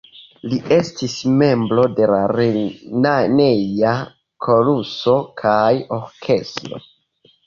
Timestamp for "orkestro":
5.99-6.81